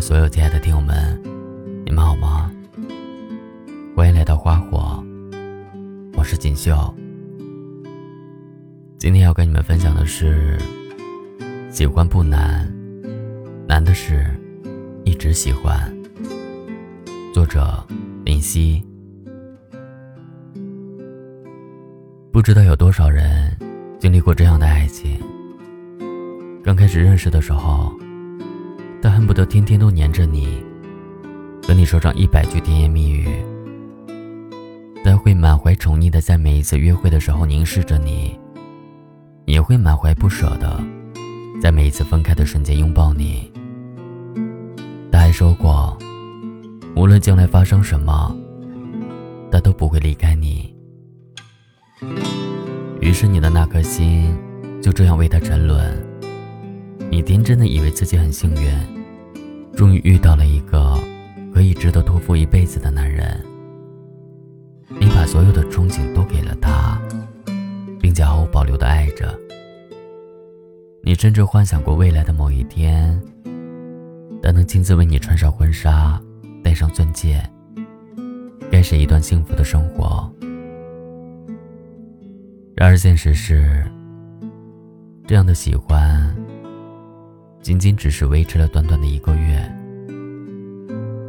[0.00, 1.20] 所有亲爱的听友们，
[1.84, 2.50] 你们好吗？
[3.94, 5.04] 欢迎来到花火，
[6.14, 6.72] 我是锦绣。
[8.96, 10.58] 今天要跟你们分享的是：
[11.70, 12.66] 喜欢不难，
[13.68, 14.24] 难的是
[15.04, 15.94] 一直喜欢。
[17.34, 17.86] 作者
[18.24, 18.82] 林夕。
[22.32, 23.54] 不知道有多少人
[23.98, 25.20] 经历过这样的爱情。
[26.64, 27.92] 刚开始认识的时候。
[29.02, 30.62] 他恨不得天天都黏着你，
[31.66, 33.28] 和你说上一百句甜言蜜语。
[35.02, 38.38] 他会满怀宠溺的在每一次约会的时候凝视着你，
[39.46, 40.78] 也会满怀不舍的
[41.62, 43.50] 在每一次分开的瞬间拥抱你。
[45.10, 45.96] 他还说过，
[46.94, 48.36] 无论将来发生什么，
[49.50, 50.74] 他都不会离开你。
[53.00, 54.36] 于是你的那颗心
[54.82, 56.09] 就这样为他沉沦。
[57.10, 58.72] 你天真的以为自己很幸运，
[59.76, 60.96] 终于遇到了一个
[61.52, 63.44] 可以值得托付一辈子的男人。
[64.88, 67.02] 你把所有的憧憬都给了他，
[68.00, 69.36] 并且毫无保留的爱着。
[71.02, 73.20] 你甚至幻想过未来的某一天，
[74.40, 76.20] 他能亲自为你穿上婚纱，
[76.62, 77.42] 戴上钻戒，
[78.70, 80.32] 开始一段幸福的生活。
[82.76, 83.84] 然而现实是，
[85.26, 86.32] 这样的喜欢。
[87.62, 89.62] 仅仅只是维持了短短的一个月，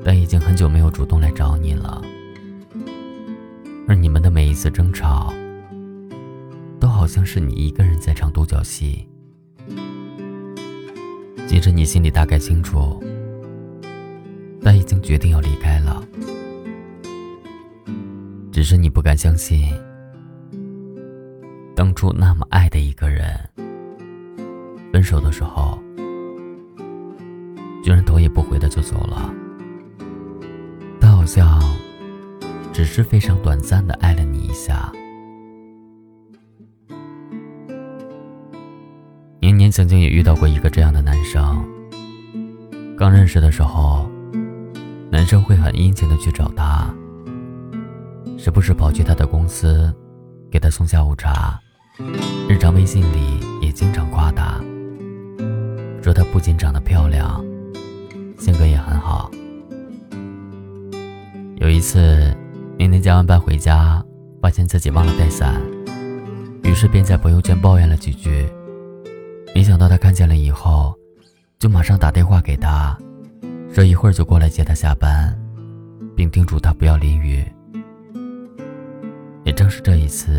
[0.04, 2.02] 但已经很久没有主动来找你了。
[3.86, 5.34] 而你们的每一次争吵，
[6.80, 9.06] 都好像是你一个人在唱独角戏。
[11.48, 13.04] 其实你心里大概清楚，
[14.64, 16.02] 但已经决定要离开了，
[18.54, 19.70] 只是你不敢相信，
[21.76, 23.38] 当初那么爱的一个人，
[24.94, 25.78] 分手的时候。
[27.84, 29.34] 居然头也不回的就走了。
[31.00, 31.60] 他好像
[32.72, 34.92] 只是非常短暂的爱了你一下。
[39.40, 41.66] 年年曾经也遇到过一个这样的男生。
[42.96, 44.08] 刚认识的时候，
[45.10, 46.88] 男生会很殷勤的去找他，
[48.38, 49.92] 时不时跑去他的公司，
[50.52, 51.60] 给他送下午茶，
[52.48, 54.62] 日常微信里也经常夸他，
[56.04, 57.44] 说他不仅长得漂亮。
[58.42, 59.30] 性格也很好。
[61.58, 62.36] 有一次，
[62.76, 64.04] 年年加完班回家，
[64.42, 65.62] 发现自己忘了带伞，
[66.64, 68.50] 于是便在朋友圈抱怨了几句。
[69.54, 70.92] 没想到他看见了以后，
[71.60, 72.98] 就马上打电话给他，
[73.72, 75.40] 说一会儿就过来接他下班，
[76.16, 77.46] 并叮嘱他不要淋雨。
[79.44, 80.32] 也正是这一次，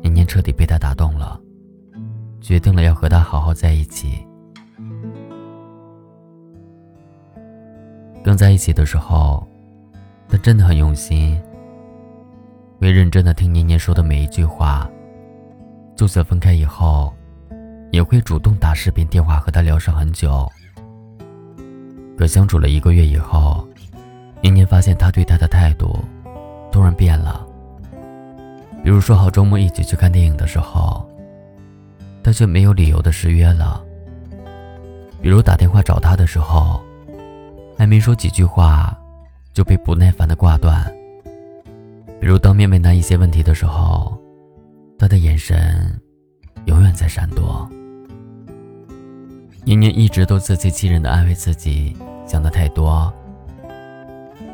[0.00, 1.40] 年年彻底被他打动了，
[2.40, 4.24] 决定了要和他好好在一起。
[8.22, 9.46] 刚在一起的时候，
[10.28, 11.40] 他真的很用心，
[12.78, 14.88] 会认真的听年年说的每一句话。
[15.96, 17.12] 就算分开以后，
[17.90, 20.46] 也会主动打视频电话和他聊上很久。
[22.16, 23.66] 可相处了一个月以后，
[24.42, 25.98] 年年发现他对他的态度
[26.70, 27.46] 突然变了。
[28.84, 31.08] 比如说好周末一起去看电影的时候，
[32.22, 33.82] 他却没有理由的失约了。
[35.22, 36.82] 比如打电话找他的时候。
[37.80, 38.94] 还没说几句话，
[39.54, 40.84] 就被不耐烦的挂断。
[42.20, 44.20] 比如当面问他一些问题的时候，
[44.98, 45.98] 他的眼神
[46.66, 47.66] 永远在闪躲。
[49.64, 51.96] 年年一直都自欺欺人的安慰自己，
[52.26, 53.10] 想的太多。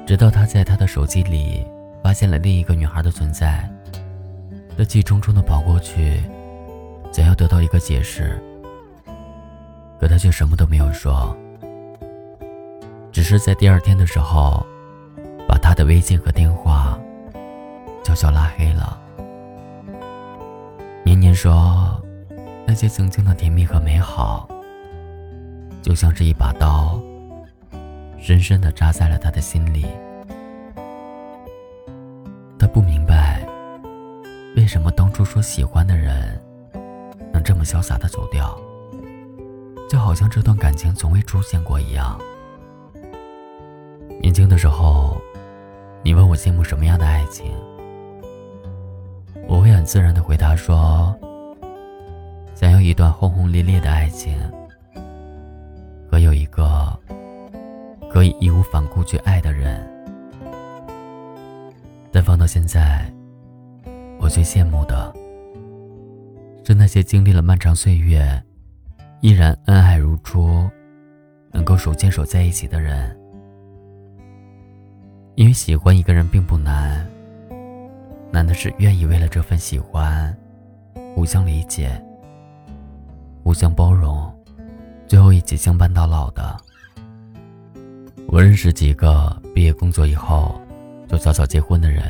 [0.06, 1.66] 直到他在他的手机里
[2.04, 3.68] 发现了另一个女孩的存在，
[4.78, 6.22] 他气冲冲的跑过去，
[7.10, 8.40] 想要得到一个解释，
[9.98, 11.36] 可他却什么都没有说。
[13.16, 14.62] 只是在第二天的时候，
[15.48, 17.00] 把他的微信和电话
[18.04, 19.00] 悄悄拉黑了。
[21.02, 21.98] 年年说，
[22.66, 24.46] 那些曾经的甜蜜和美好，
[25.80, 27.00] 就像是一把刀，
[28.18, 29.86] 深深的扎在了他的心里。
[32.58, 33.48] 他不明白，
[34.56, 36.38] 为什么当初说喜欢的人，
[37.32, 38.54] 能这么潇洒的走掉，
[39.88, 42.20] 就好像这段感情从未出现过一样。
[44.26, 45.16] 年轻的时候，
[46.02, 47.46] 你问我羡慕什么样的爱情，
[49.46, 51.16] 我会很自然的回答说：
[52.52, 54.36] 想要一段轰轰烈烈的爱情，
[56.10, 56.92] 和有一个
[58.10, 59.80] 可以义无反顾去爱的人。
[62.10, 63.08] 但放到现在，
[64.18, 65.14] 我最羡慕的
[66.64, 68.42] 是那些经历了漫长岁月，
[69.20, 70.68] 依然恩爱如初，
[71.52, 73.16] 能够手牵手在一起的人。
[75.36, 77.06] 因为喜欢一个人并不难，
[78.30, 80.34] 难的是愿意为了这份喜欢，
[81.14, 81.90] 互相理解、
[83.44, 84.34] 互相包容，
[85.06, 86.56] 最后一起相伴到老的。
[88.28, 90.58] 我认识几个毕业工作以后
[91.06, 92.02] 就早早结婚的人，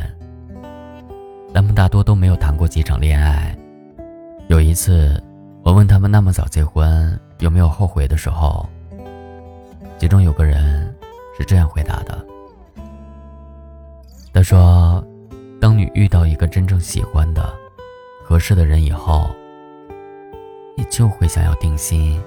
[1.52, 3.58] 他们大多都没有谈过几场恋爱。
[4.46, 5.20] 有一次，
[5.64, 8.68] 我问他们那么早结婚有没有后悔的时候，
[9.98, 10.94] 其中有个人
[11.36, 12.24] 是这样回答的。
[14.36, 15.02] 他说
[15.58, 17.50] ：“当你遇到一个真正喜欢的、
[18.22, 19.30] 合适的人以后，
[20.76, 22.22] 你就会想要定心，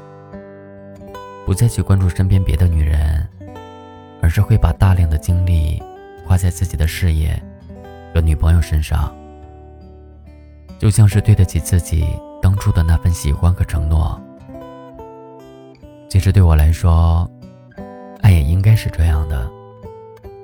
[1.45, 3.23] 不再去关注身边别的女人，
[4.23, 5.79] 而是会把大量的精力
[6.25, 7.39] 花在自己的事业
[8.11, 9.15] 和女朋友身上，
[10.79, 12.07] 就像是对得起自己
[12.41, 14.19] 当初的那份喜欢和承诺。
[16.09, 17.29] 其实对我来说，
[18.21, 19.47] 爱也应该是这样的。”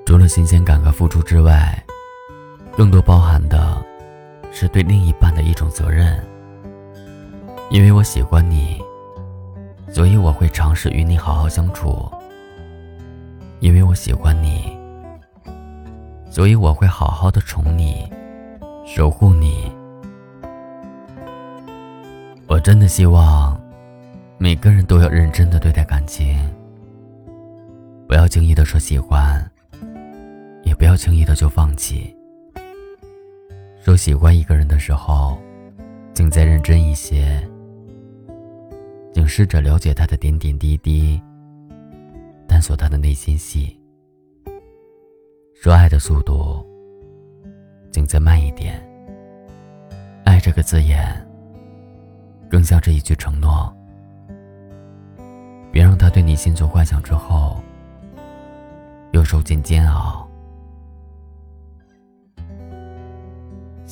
[0.06, 1.76] 除了新鲜感和付出之外，
[2.76, 3.76] 更多包含的
[4.52, 6.24] 是对另一半的一种责任。
[7.70, 8.80] 因为我喜欢你，
[9.90, 12.08] 所以我会尝试与你好好相处。
[13.58, 14.78] 因为我喜欢你，
[16.30, 18.08] 所以我会好好的宠你，
[18.86, 19.72] 守护你。
[22.46, 23.60] 我真的希望
[24.38, 26.38] 每个人都要认真的对待感情，
[28.06, 29.44] 不要轻易的说喜欢。
[30.78, 32.14] 不要轻易的就放弃。
[33.80, 35.38] 说喜欢一个人的时候，
[36.14, 37.40] 请再认真一些，
[39.14, 41.20] 请试着了解他的点点滴滴，
[42.48, 43.78] 探索他的内心戏。
[45.54, 46.64] 说爱的速度，
[47.90, 48.74] 请再慢一点。
[50.24, 51.00] 爱这个字眼，
[52.50, 53.72] 更像是一句承诺。
[55.70, 57.62] 别让他对你心存幻想之后，
[59.12, 60.25] 又受尽煎熬。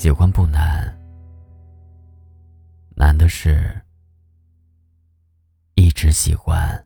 [0.05, 0.95] 喜欢不难，
[2.95, 3.81] 难的是
[5.77, 6.85] 一直喜欢。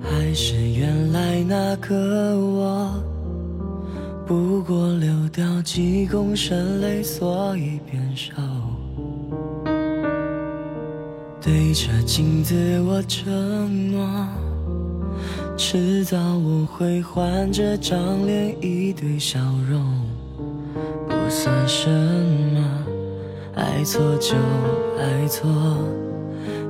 [0.00, 3.15] 还是原来那个我。
[4.26, 8.32] 不过流掉几公升泪，所以变瘦。
[11.40, 14.04] 对着镜子我承诺，
[15.56, 19.38] 迟早我会换这张脸，一堆笑
[19.70, 19.80] 容，
[21.08, 22.84] 不算什么。
[23.54, 24.34] 爱错就
[24.98, 25.48] 爱错，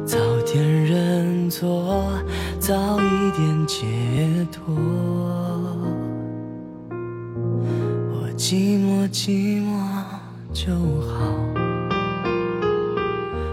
[0.05, 2.13] 早点认错，
[2.61, 3.87] 早一点解
[4.53, 4.77] 脱。
[8.49, 9.75] 寂寞寂寞
[10.53, 10.73] 就
[11.03, 11.17] 好，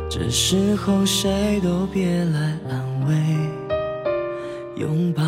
[0.07, 3.16] 这时候谁都别来安慰，
[4.75, 5.24] 拥抱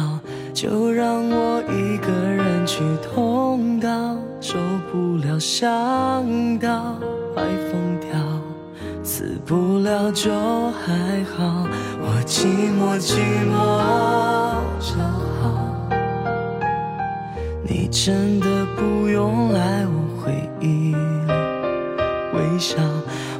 [0.53, 4.53] 就让我一个人去痛到受
[4.91, 5.65] 不了，想
[6.59, 6.95] 到
[7.33, 8.19] 快疯掉，
[9.03, 10.29] 死不了就
[10.73, 11.65] 还好，
[12.01, 13.17] 我寂寞寂
[13.51, 14.54] 寞。
[18.05, 20.31] 真的不用来我回
[20.61, 20.93] 忆
[22.35, 22.77] 微笑，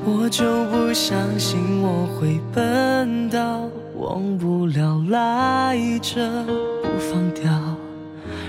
[0.04, 6.44] 我就不相信我会笨到忘不了赖着
[6.82, 7.44] 不放掉。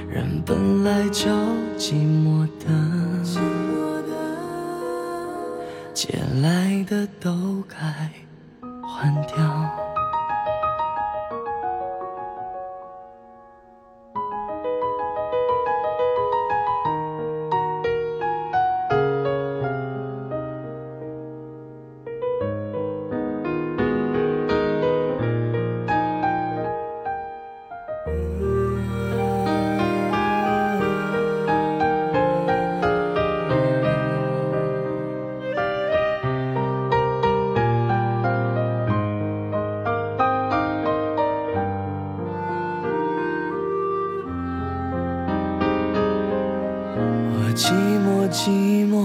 [0.09, 1.29] 人本来就
[1.77, 2.65] 寂寞的，
[5.93, 7.77] 借来的都该
[8.89, 9.86] 还掉。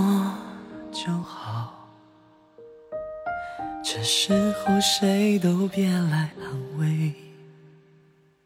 [0.01, 0.33] 我
[0.91, 1.73] 就好，
[3.83, 7.13] 这时候谁都别来安慰，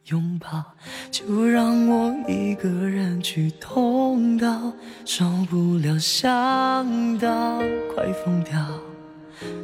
[0.08, 0.62] 拥抱
[1.10, 4.74] 就让我一个人去痛到
[5.06, 7.60] 受不了，想到
[7.96, 8.54] 快疯掉。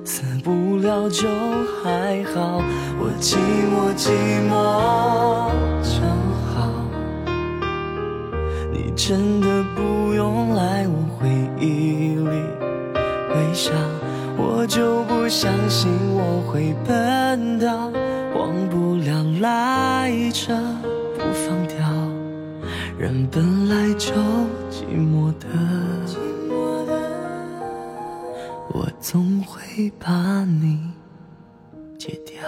[0.06, 1.28] 死不了就
[1.84, 2.62] 还好，
[3.00, 3.36] 我寂
[3.68, 4.12] 寞寂
[4.50, 4.52] 寞
[5.84, 6.02] 就
[6.52, 6.72] 好。
[8.72, 11.01] 你真的不用来我
[11.62, 12.30] 忆里
[13.34, 13.72] 微笑，
[14.36, 17.92] 我就不相信我会笨到
[18.36, 20.58] 忘不了来着
[21.16, 21.78] 不放掉。
[22.98, 24.12] 人本来就
[24.70, 25.48] 寂寞的。
[28.74, 30.92] 我总会把你
[32.00, 32.42] 戒掉。